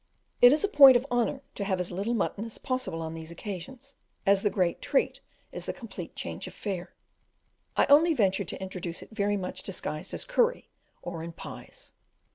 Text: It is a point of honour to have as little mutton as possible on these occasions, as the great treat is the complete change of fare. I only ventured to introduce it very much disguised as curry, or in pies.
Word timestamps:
It 0.41 0.51
is 0.51 0.63
a 0.63 0.67
point 0.67 0.97
of 0.97 1.05
honour 1.11 1.41
to 1.53 1.63
have 1.63 1.79
as 1.79 1.91
little 1.91 2.15
mutton 2.15 2.43
as 2.43 2.57
possible 2.57 3.03
on 3.03 3.13
these 3.13 3.29
occasions, 3.29 3.93
as 4.25 4.41
the 4.41 4.49
great 4.49 4.81
treat 4.81 5.19
is 5.51 5.67
the 5.67 5.73
complete 5.73 6.15
change 6.15 6.47
of 6.47 6.55
fare. 6.55 6.95
I 7.77 7.85
only 7.85 8.15
ventured 8.15 8.47
to 8.47 8.59
introduce 8.59 9.03
it 9.03 9.11
very 9.11 9.37
much 9.37 9.61
disguised 9.61 10.15
as 10.15 10.25
curry, 10.25 10.69
or 11.03 11.21
in 11.21 11.33
pies. 11.33 11.93